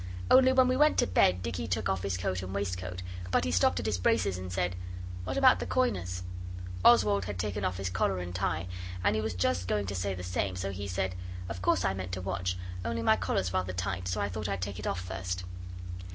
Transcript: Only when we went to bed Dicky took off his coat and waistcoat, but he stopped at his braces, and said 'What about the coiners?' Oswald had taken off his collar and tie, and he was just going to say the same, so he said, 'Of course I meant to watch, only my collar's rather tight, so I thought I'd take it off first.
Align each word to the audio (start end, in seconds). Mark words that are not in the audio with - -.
Only 0.31 0.51
when 0.51 0.67
we 0.67 0.75
went 0.75 0.97
to 0.97 1.05
bed 1.05 1.43
Dicky 1.43 1.67
took 1.67 1.87
off 1.87 2.01
his 2.01 2.17
coat 2.17 2.41
and 2.41 2.55
waistcoat, 2.55 3.03
but 3.29 3.45
he 3.45 3.51
stopped 3.51 3.79
at 3.79 3.85
his 3.85 3.99
braces, 3.99 4.35
and 4.35 4.51
said 4.51 4.75
'What 5.25 5.37
about 5.37 5.59
the 5.59 5.67
coiners?' 5.67 6.23
Oswald 6.83 7.25
had 7.25 7.37
taken 7.37 7.63
off 7.63 7.77
his 7.77 7.91
collar 7.91 8.17
and 8.17 8.33
tie, 8.33 8.65
and 9.03 9.15
he 9.15 9.21
was 9.21 9.35
just 9.35 9.67
going 9.67 9.85
to 9.85 9.93
say 9.93 10.15
the 10.15 10.23
same, 10.23 10.55
so 10.55 10.71
he 10.71 10.87
said, 10.87 11.13
'Of 11.49 11.61
course 11.61 11.85
I 11.85 11.93
meant 11.93 12.13
to 12.13 12.21
watch, 12.21 12.57
only 12.83 13.03
my 13.03 13.15
collar's 13.15 13.53
rather 13.53 13.73
tight, 13.73 14.07
so 14.07 14.19
I 14.19 14.27
thought 14.27 14.49
I'd 14.49 14.63
take 14.63 14.79
it 14.79 14.87
off 14.87 15.01
first. 15.01 15.43